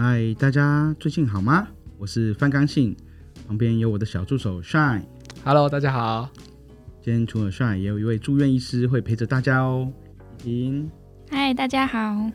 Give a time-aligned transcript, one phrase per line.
[0.00, 1.66] 嗨，大家最近好吗？
[1.98, 2.96] 我是范刚信，
[3.48, 5.02] 旁边有我的小助手 Shine。
[5.44, 6.30] Hello，大家好。
[7.02, 9.92] 今天除了 Shine，也有一位住院医师会陪着大家哦。
[10.44, 10.90] 依婷，
[11.28, 12.30] 嗨，大家好。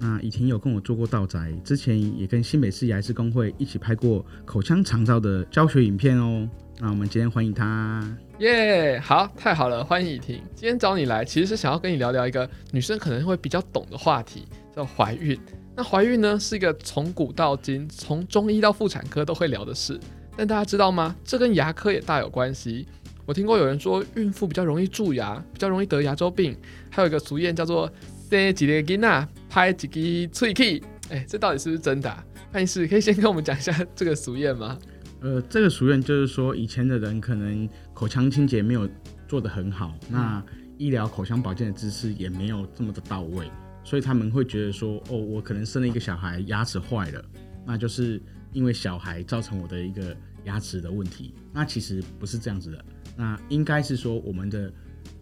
[0.00, 6.48] 那以婷有跟我做过道宅，之前也跟新北市牙医师公会一起拍过口腔长照的教学影片哦。
[6.80, 8.02] 那我们今天欢迎她。
[8.38, 10.40] 耶，yeah, 好，太好了，欢迎以婷。
[10.54, 15.38] 今天找你来，其实是想要跟你聊聊一个女生可能会比较懂的话题，叫怀孕。
[15.76, 19.98] 那怀孕呢，是一个从古到今，从中医到妇产科都会聊的事。
[20.36, 21.14] 但大家知道吗？
[21.24, 22.86] 这跟牙科也大有关系。
[23.26, 26.56] 我听过有人说，孕妇比较容易蛀牙，比较容易得牙周病。
[26.90, 27.90] 还有一个俗谚叫做
[28.30, 30.82] “生几个囡仔，拍几个喙齿”。
[31.10, 32.24] 哎，这到底是不是真的啊？
[32.52, 34.78] 范医师可以先跟我们讲一下这个俗谚吗？
[35.20, 38.88] 呃，这个俗谚就是说，以前的人可能口腔清洁没有
[39.26, 40.42] 做得很好，那
[40.76, 43.50] 医疗口腔保健的知识也没有这么的到位。
[43.84, 47.24] 所以他们会觉得说，哦，我可能生了一个小孩，牙齿坏了，
[47.66, 48.20] 那就是
[48.52, 51.34] 因为小孩造成我的一个牙齿的问题。
[51.52, 52.84] 那其实不是这样子的，
[53.16, 54.72] 那应该是说我们的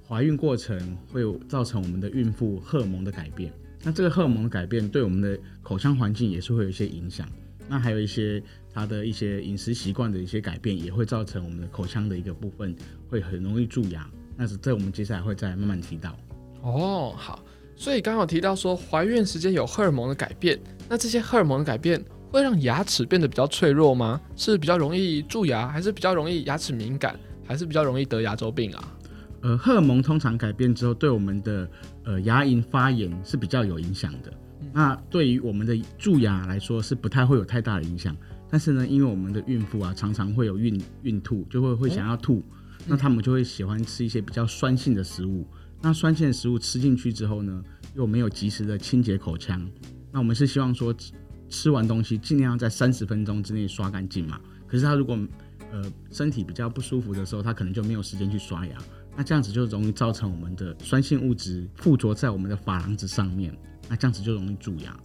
[0.06, 3.52] 怀孕过程会造成我们的孕妇荷尔蒙的改变。
[3.82, 7.28] 那这个荷尔蒙的改变对我们的口腔环境也是会有一些影响。
[7.68, 12.76] 那还有一些他的一些饮食习惯的一些改变，也会造成我们的口腔的一个部分
[13.08, 14.08] 会很容易蛀牙。
[14.36, 16.16] 那是这我们接下来会再慢慢提到。
[16.62, 17.42] 哦，好。
[17.82, 20.56] 所以刚好提到说，怀孕时间有荷尔蒙的改变，
[20.88, 24.20] 那这些荷尔蒙的改变会让牙齿变得比较脆弱吗？
[24.36, 28.96] 是比较容易蛀牙，还是比较容易牙齿敏感，还是比较容易得牙周病啊？
[29.40, 31.68] 呃，荷尔蒙通常改变之后，对我们的
[32.04, 34.32] 呃牙龈发炎是比较有影响的。
[34.60, 38.16] 嗯、那对于我们的蛀牙来说是不太会有太大的影响。
[38.48, 45.44] 但是呢，因为我们的孕妇啊常常会有孕孕吐，就会会想要吐，嗯、那他们就会喜欢吃一些比较酸性的食物。
[45.82, 47.62] 那酸性的食物吃进去之后呢，
[47.96, 49.68] 又没有及时的清洁口腔，
[50.12, 50.94] 那我们是希望说
[51.48, 54.40] 吃完东西尽量在三十分钟之内刷干净嘛。
[54.66, 55.18] 可是他如果
[55.72, 58.78] 呃身体比较不舒服的时候，他可能就没有时间去刷牙，
[59.16, 63.52] 那这样子就容易造成我们的酸性物质附着在我们的珐琅质上面，
[63.88, 64.96] 那这样子就容易蛀牙。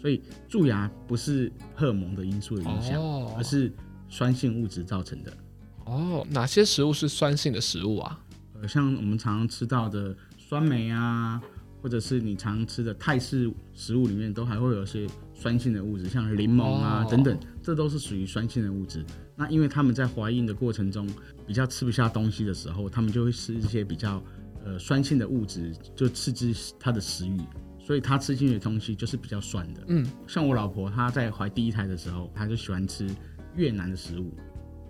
[0.00, 3.70] 所以蛀牙不是荷尔蒙的因素的影响，哦、而是
[4.08, 5.36] 酸性物质造成的。
[5.84, 8.18] 哦，哪些食物是酸性的食物啊？
[8.66, 11.40] 像我们常常吃到的酸梅啊，
[11.82, 19.04] 或者是你常吃的泰式食物里面，都还会有些酸性的物质，像柠檬啊等等，这都是属于酸性的物质。
[19.36, 21.08] 那因为他们在怀孕的过程中
[21.46, 24.22] 比较吃不下东西的时候，他们就会吃一些比较
[24.64, 27.40] 呃酸性的物质，就刺激他的食欲，
[27.78, 29.80] 所以他吃进去的东西就是比较酸的。
[29.88, 33.08] 嗯，像我老婆她在怀第一胎的时候，她就喜欢吃
[33.56, 34.36] 越南的食物。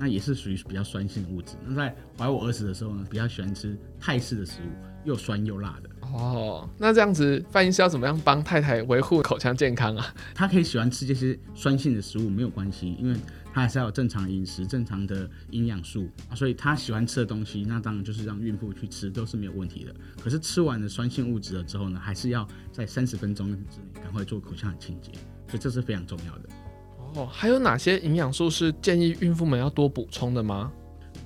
[0.01, 1.57] 那也是属于比较酸性的物质。
[1.67, 4.71] 那在怀我儿子的时候呢，比较喜欢吃泰式的食物，
[5.05, 5.91] 又酸又辣的。
[6.01, 10.15] 哦，那这样子，范医师要怎么样帮太太维护口腔健康啊？
[10.35, 13.15] 他可以喜欢吃这些酸性的食物没有关系，因为
[13.53, 16.35] 他还是要有正常饮食、正常的营养素啊。
[16.35, 19.95] 所以他喜欢吃的东西，那当然就是让孕妇去吃都是没有问题的。
[20.21, 25.13] 可是吃完了酸性物质了之后呢，还是要在三十分钟之内赶快做口腔的清洁，
[25.47, 26.49] 所以这是非常重要的。
[27.15, 30.73] 哦，还有哪些营养素是建议孕妇们要多补充的吗？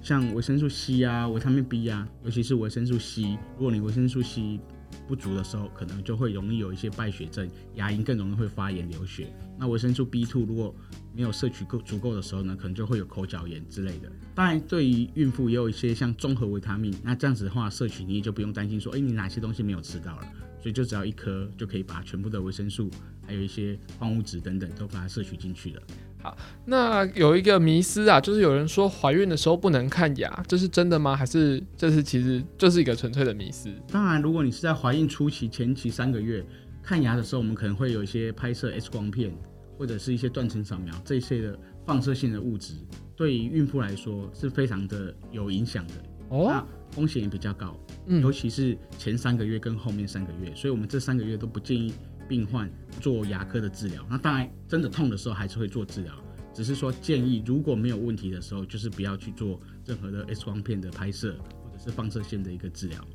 [0.02, 4.60] 像维生素 C 啊，维他命 B 啊，尤其是维生素 C，如果你维生素 C
[5.08, 9.26] 不足的时候，可能就会容易有一些败血症，牙龈更容易会发炎流血。
[9.58, 10.74] 那维生素 B2 如果
[11.14, 14.10] 没有摄取够足够的时候呢，可能就会有口角炎之类的。
[14.34, 20.28] 当然，对于孕妇也有一些像综合维他命，那这样子的话，摄取你也就不用担心说，哎，你哪些东西没有吃到了，
[20.64, 22.88] 所以就只要一颗就可以把全部的维生素。
[23.26, 25.82] 还有一些矿物质等等都把它摄取进去了。
[26.22, 31.14] 好，那有一个迷思啊，就是有人说怀孕的时候不能看牙，这是真的吗？
[31.14, 33.70] 还是这是其实就是一个纯粹的迷思？
[33.90, 36.44] 当然，如果你是在怀孕初期前期三个月
[36.82, 39.34] 看牙的时候，我们可能会有一些拍摄 X 光片
[39.78, 42.74] 或者是一些断层扫描这些的放射性的物质，
[43.16, 45.94] 对于孕妇来说是非常的有影响的
[46.28, 47.76] 哦，那风险也比较高，
[48.06, 51.92] 嗯，尤其是前三个月跟后面三个月，所以我们这三个月都不建议。
[52.26, 52.72] 病患
[53.02, 56.14] 做牙科的治疗，那当然真的痛的时候还是会做治疗，
[56.54, 63.06] 只是说建议如果没有问题的时候，就是不要去做任何的 X 光片的拍摄或者是放射线的一个治疗，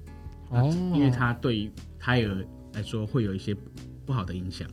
[0.52, 3.58] 哦，因为它对于胎儿来说会有一些
[4.06, 4.70] 不好的影响。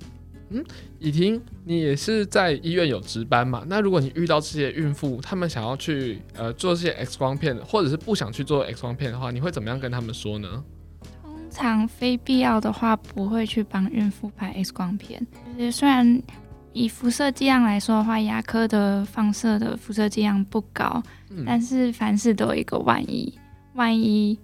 [0.51, 0.65] 嗯，
[0.99, 3.65] 以婷，你也是在医院有值班嘛？
[3.67, 10.65] 那如果你遇到这些孕妇，他们想要去呃做这些 X 光片，或者是不想去做 X 光片的话，你会怎么样跟他们说呢？
[11.23, 15.27] 通常非必要的话，不会去帮孕妇拍 X 光片。
[15.59, 16.23] 就是虽然
[16.73, 23.33] 以辐射剂量来说的话，牙科的放射的辐射剂量不高，嗯、但是凡事都有一个万一，
[23.75, 24.39] 万一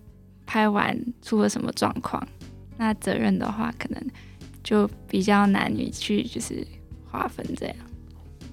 [0.46, 2.26] 拍完出了什么状况，
[2.78, 4.02] 那责任的话可能
[4.62, 6.66] 就比较难以去就是
[7.10, 7.76] 划分这样。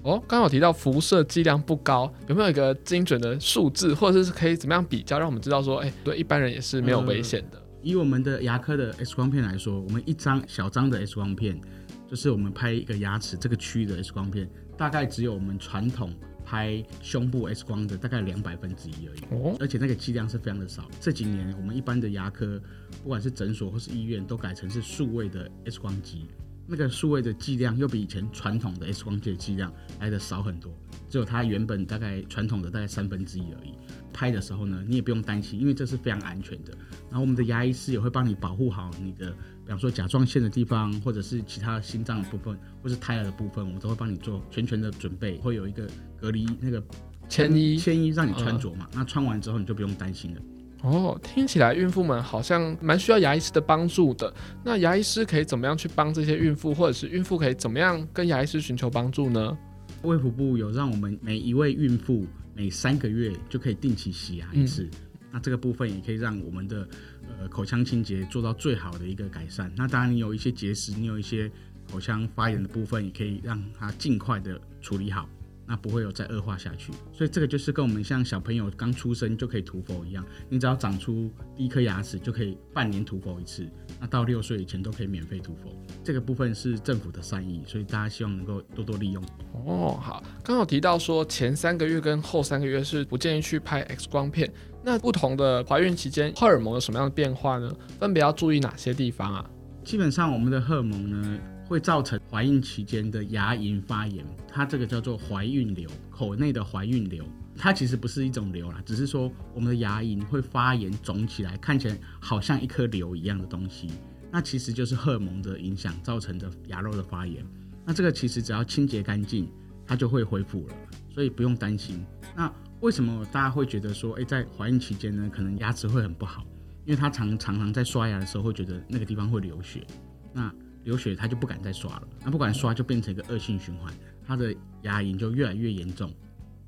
[0.02, 7.64] 哦，刚刚有提到辐射剂量不高，有没有一个精准的数字，或者是可以怎么样比较，让我们知道说，哎、欸，对一般人也是没有危险的、呃。
[7.82, 11.60] 以我们的牙科的 X 光片来说，我们一张小张的 X 光片，
[12.08, 16.10] 就是我们拍一个牙齿这个区域的 X 光片，大概只有我们传统
[16.50, 19.20] 拍胸部 X 光的大概两百分之一而已。
[19.30, 20.90] 哦，而且那个剂量是非常的少。
[20.98, 22.60] 这几年我们一般的牙科，
[23.04, 26.26] 不管是诊所或是医院，都改成是数位的 X 光机。
[26.70, 30.72] 那个数位的剂量又比以前传统的 X 光机的剂量来的少很多，
[31.08, 33.74] 只有它原本大概传统的大概三分之一而已。
[34.12, 36.72] 拍的时候呢，你也不用担心，因为这是非常安全的。
[37.08, 39.30] 然后我们的牙医师也会帮你保护好你的，
[39.64, 45.88] 比方说甲状腺的地方，或者是其他心脏的部分，或是胎儿的部分，我们都会帮你做全全的准备，会有一个
[46.20, 46.80] 隔离那个
[47.28, 48.88] 铅衣，铅衣让你穿着嘛。
[48.92, 50.40] 那穿完之后你就不用担心了。
[50.82, 54.32] 哦，听起来孕妇们好像蛮需要牙医师的帮助的。
[54.64, 59.56] 那牙医师可以怎么样去帮这些孕妇，或者是孕妇可以怎么样跟牙医师寻求帮助呢？
[60.02, 64.84] 卫福部有让我们每一位孕妇每三个月就可以定期洗牙一次。
[64.84, 64.90] 嗯、
[65.32, 66.88] 那这个部分也可以让我们的
[67.28, 69.70] 呃口腔清洁做到最好的一个改善。
[69.76, 71.50] 那当然，你有一些结石，你有一些
[71.92, 75.28] 口腔发炎的部分，也可以让它尽快的处理好。
[75.70, 83.64] 那不会有再恶化下去，所以这个就是跟我们像小朋友刚出生就可以涂氟一样，你只要长出第一颗牙齿就可以半年涂氟一次，
[84.00, 85.72] 那到六岁以前都可以免费涂氟。
[86.02, 89.22] 这个部分是政府的善意，所以大家希望能够多多利用。
[89.64, 94.52] 哦，好，刚好提到说前三个月跟后三个月是不建议去拍 X 光片，
[94.82, 97.72] 那不同的怀孕期间荷尔蒙有什么样的变化呢？
[98.00, 99.48] 分别要注意哪些地方啊？
[99.84, 101.38] 基本上我们的荷尔蒙呢，
[101.70, 107.24] 会造成怀孕期间的牙龈发炎，它这个叫做怀孕瘤，口内的怀孕瘤，
[107.56, 113.88] 它其实不是一种瘤啦，只是说我们的牙龈会发炎肿起来，看起来好像一颗瘤一样的东西，
[114.32, 117.46] 那其实就是荷尔蒙的影响造成的牙肉的发炎。
[117.86, 119.48] 那这个其实只要清洁干净，
[119.86, 120.74] 它就会恢复了，
[121.14, 122.04] 所以不用担心。
[122.34, 126.44] 那为什么大家会觉得说，诶，在怀孕期间呢，可能牙齿会很不好？
[126.84, 129.86] 因为他常常常在刷牙的时候会觉得那个地方会流血，
[130.32, 130.52] 那。
[130.84, 132.08] 流血，他就不敢再刷了。
[132.24, 133.92] 那不管刷，就变成一个恶性循环，
[134.26, 136.12] 他的牙龈就越来越严重。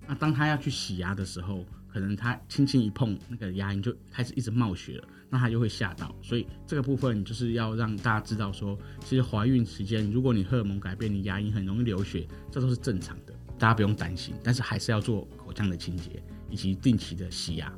[0.07, 6.15] 那当他要去洗牙的时候，可能他轻轻一碰，那个牙龈就开始一直冒血了，那他就会吓到。
[6.23, 14.35] 所以这个部分就是要让大家知道说，其实怀孕期间，如果你荷尔蒙改变，你牙龈很容易流血，这都是正常的，大家不用担心。
[14.43, 17.73] 但是还是要做口腔的清洁以及定期的洗牙。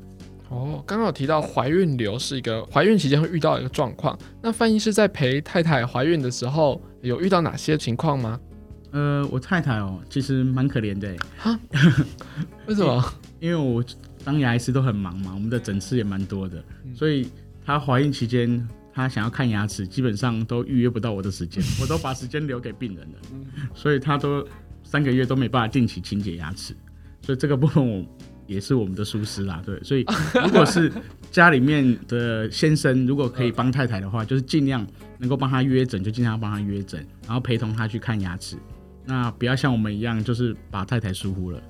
[0.51, 4.17] 哦，刚刚有提到怀孕瘤是一个怀孕期间会遇到一个状况。
[4.43, 8.39] 那范医师在陪太太怀孕的时候，有遇到哪些情况吗？
[8.93, 11.17] 呃，我太太哦，其实蛮可怜的。
[11.37, 11.59] 哈？
[12.69, 13.03] 为什么？
[13.41, 13.83] 因为我
[14.25, 17.29] 当牙医师都很忙嘛，我们的诊室也蛮多的，嗯、所以
[17.65, 24.47] 她怀孕期间，她想要看牙齿，基本上都预约不到我的时间， 我都把时间留给病人了，嗯、所以她都
[24.83, 26.77] 三个月都没办法定期清洁牙齿，
[27.23, 28.05] 所以这个部分我。
[28.47, 30.05] 也是我们的疏失啦，对，所以
[30.45, 30.93] 如果是
[31.31, 34.87] 家里面的先生，如果可以帮太太的话，就是尽量
[35.19, 38.57] 能够帮他约诊，就尽量帮他约诊，然后陪同他去看牙齿。
[39.07, 41.63] 那不要像我们一样，就是把太太疏忽了。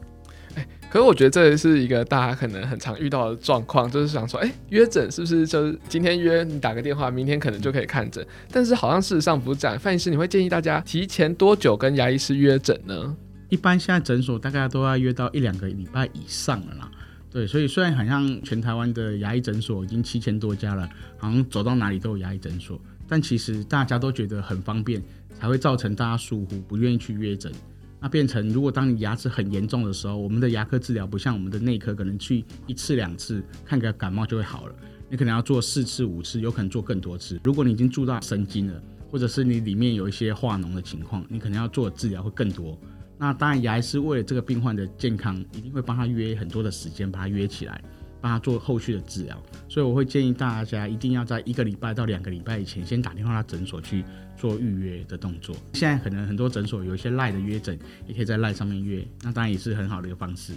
[0.57, 8.25] 欸，可是我觉得这是一个大家可能很常遇到的状况，就是想说，哎，约诊是不是就是今天约你打个电话，明天可能就可以看诊？
[8.53, 9.77] 但是好像事实上不是这样。
[9.77, 13.17] 范医师，你会建议大家提前多久跟牙医师约诊呢？
[13.55, 16.91] 一般现在诊所大概都要约到一两个礼拜以上了啦，
[17.31, 25.01] 对，所以虽然好像全台湾的牙医诊所已经七千多家了，好像走到哪里都有牙医诊所，但其实大家都觉得很方便，
[25.39, 27.53] 才会造成大家疏忽，不愿意去约诊。
[28.01, 34.75] 那变成如果当你牙齿很严重的时候，我们的牙科治疗不像我们的内科，可能去一次两次看个感冒就会好了，
[35.09, 37.41] 你可能要做四次五次，有可能做更多次。
[37.45, 42.77] 如果你已经蛀到神经了，或者是你里面有一些化脓的情况，你可能要做的治疗会更多。
[43.17, 47.81] 那当然，牙医师为了这个病患的健康，一定会帮他约很多的时间，把他约起来，
[48.21, 49.41] 帮他做后续的治疗。
[49.69, 54.05] 所以我会建议大家一定要在一个礼拜到两个礼拜以前，先打电话到诊所去
[54.37, 55.55] 做预约的动作。
[55.75, 57.79] 现在可能很多诊所有一些赖的约诊，
[58.09, 60.53] 也可以在赖上面约，那当然也是很好的一个方式。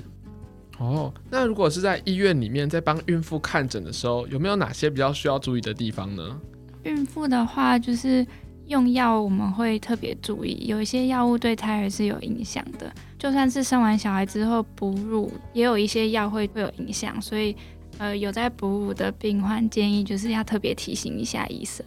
[0.80, 6.42] 哦，那如果是在医院里面在帮孕妇看诊的时候，有没有哪些比较需要注意的地方呢？
[6.84, 8.26] 孕妇的话就是。
[8.68, 17.56] 用药我们会特别注意，有一些药物对胎儿是有影响的，就算是生完小孩之后哺乳，也有一些药会会有影响，所以
[17.98, 21.86] 呃有在哺乳的病患建议就是要特别提醒一下医生。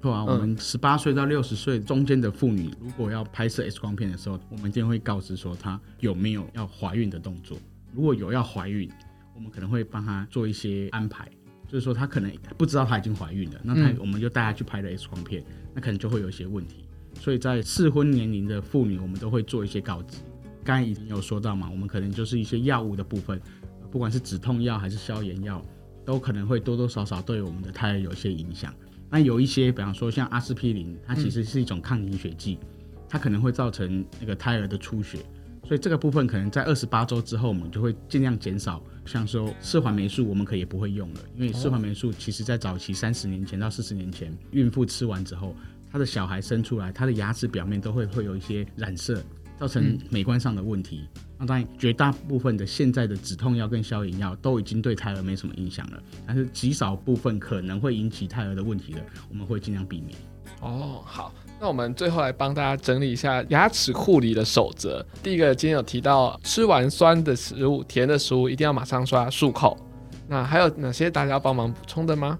[0.00, 7.58] 对啊，我们十八岁到六十岁中间的妇女，如果要拍摄 X 光片的时候，我们一定会告知说她有没有要怀孕的动作，
[7.92, 8.88] 如果有要怀孕，
[9.34, 11.26] 我们可能会帮她做一些安排。
[11.66, 15.44] 就是说，她可能不知道她已经怀孕了，那她我们就带她去拍了 X 光片，
[15.78, 16.88] 那可能就会有一些问题。
[17.20, 20.18] 所以在适婚年龄的妇女，我们都会做一些告知。
[20.64, 23.40] 刚才已经有说到嘛，我们可能就是一些药物的部分，
[23.88, 25.62] 不管是止痛药还是消炎药，
[26.04, 28.74] 都可能会多多少少对我们的胎儿有一些影响。
[29.08, 32.58] 那有一些，比方说像阿司匹林，它其实是一种抗凝血剂，
[33.08, 35.20] 它可能会造成那个胎儿的出血。
[35.68, 38.82] 所以这个部分可能在二十八周之后，我们就会尽量减少。
[39.04, 45.54] 像说四环霉素，我们可以也不会用了，因为四环霉素其实在早期三十年前到四十年前，孕妇吃完之后，
[45.90, 49.22] 她的小孩生出来，她的牙齿表面都会会有一些染色，
[49.58, 51.06] 造成美观上的问题。
[51.38, 60.18] 那当然，绝大部分的现在的止痛药跟消炎药都已经对胎儿没什么影响了，但是极少部分可能会引起胎儿的问题的，我们会尽量避免。
[60.60, 61.34] 哦，好。
[61.60, 65.04] 那我们最后来帮大家整理一下牙齿护理的守则。
[65.22, 69.76] 第一个，今天有提到吃完酸的食物、甜的食物一定要马上刷漱口。
[70.28, 72.38] 那还有哪些大家要帮忙补充的吗？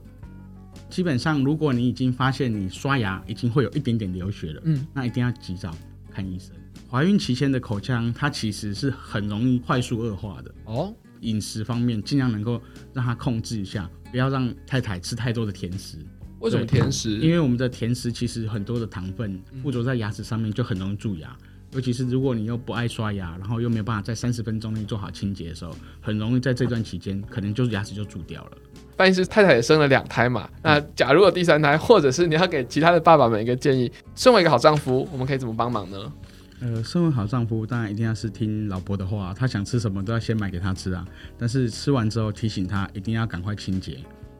[0.88, 5.74] 基本上，如果你已经发现你刷牙已经会有一点点流血了，嗯，那一定要及早
[6.10, 6.54] 看医生。
[6.88, 10.94] 怀孕期间的口腔，它其实是很容易快速恶化的哦。
[11.22, 15.98] 饮食方面，尽量能够让它控制一下，不要让太太吃太多的甜食。
[16.40, 17.18] 为什么甜食？
[17.18, 21.36] 因为我们的甜食其实很多的糖分附着在牙齿上面，就很容易蛀牙。
[21.72, 28.52] 尤其是如果你又不爱刷牙，然后又没有办法在三十分钟内做好清洁的时候，很容易在这段期间可能就是牙齿就蛀掉了。
[28.96, 36.12] 范医师太太也生了两胎嘛，那假如有第三胎，或者是你要给其他的爸爸们一个建议，身为一个好丈夫，我们可以怎么帮忙呢？
[36.60, 41.06] 呃，身为好丈夫，当然一定要是听老婆的话，她想吃什么都要先买给她吃啊。
[41.36, 43.98] 但是吃完之后提醒她一定要赶快清洁。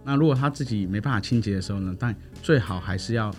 [0.09, 1.95] 那如果他自己没办法清洁的时候呢？
[1.99, 3.31] 但最好还是要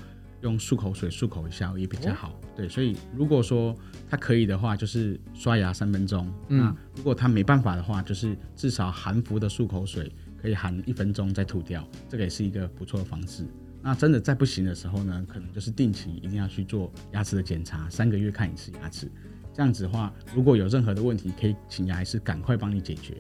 [0.42, 2.30] 用漱口水漱口一下也比较好。
[2.30, 3.76] 哦、对，所以如果说
[4.08, 6.32] 他可以的话，就是刷牙三分钟。
[6.50, 13.44] 嗯、那如果他没办法的话，就是至少含服的漱口水可以含一分钟再吐掉，这个也是一个不错的方式。
[13.82, 19.10] 那真的再不行的时候呢，可能就是定期一定要去做牙齿的检查，三个月看一次牙齿。
[19.56, 23.18] 这样子的话，如果有任何的问题，可以请牙医师赶快帮你解决。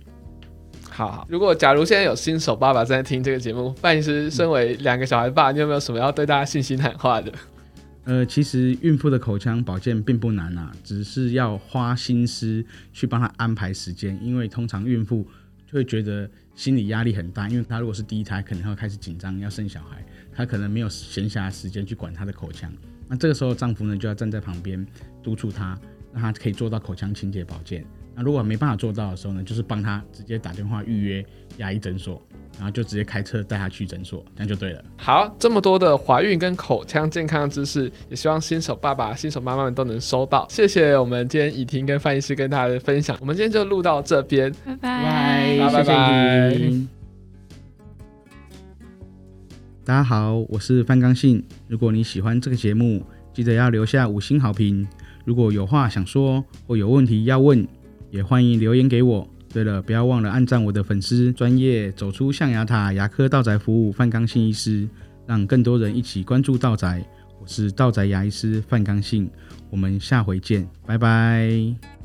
[0.99, 7.31] 好，好，如果假如现在有新手爸爸正在听这个节目，范医师身为两个小孩爸，你有没有什么要对大家信心喊话的？
[8.03, 15.25] 呃，其实孕妇的口腔保健并不难啊，只是要花心思去帮她安排时间，因为通常孕妇
[15.65, 20.03] 就会觉得心理压力很大，因为她如果是第一胎，可能会开始紧张要生小孩，
[20.35, 22.69] 她可能没有闲暇时间去管她的口腔。
[23.07, 24.85] 那这个时候丈夫呢就要站在旁边
[25.23, 25.79] 督促她，
[26.11, 27.85] 让她可以做到口腔清洁保健。
[28.19, 32.21] 那如果没办法做到的时候呢，就是帮他直接打电话预约牙医诊所，
[32.57, 34.83] 然后就直接开车带他去诊所，这样就对了。
[34.97, 40.45] 好，这么多的怀孕跟口腔健康的知识，也希望新手爸爸、新手妈妈们都能收到。
[40.49, 43.15] 谢谢我们今天以婷跟范医师跟大家的分享。
[43.21, 46.57] 我们今天就录到这边，拜拜，拜拜。
[49.85, 51.41] 大家好，我是范刚信。
[51.69, 53.01] 如果你喜欢这个节目，
[53.33, 54.85] 记得要留下五星好评。
[55.23, 57.65] 如果有话想说或有问题要问，
[58.11, 59.27] 也欢迎留言给我。
[59.51, 64.87] 对了，不要忘了按赞我的粉丝专业，走出象牙塔牙科道宅服务范刚信医师，
[65.25, 67.03] 让更多人一起关注道宅。
[67.41, 69.29] 我是道宅牙医师范刚信，
[69.69, 71.98] 我们下回见，拜拜。